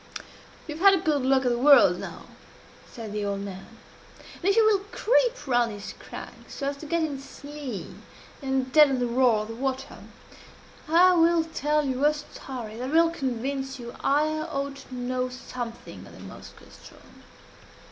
[0.67, 2.23] "You have had a good look at the whirl now,"
[2.91, 3.67] said the old man,
[4.37, 7.85] "and if you will creep round this crag, so as to get in its lee,
[8.41, 9.99] and deaden the roar of the water,
[10.89, 16.07] I will tell you a story that will convince you I ought to know something
[16.07, 17.21] of the Moskoe ström."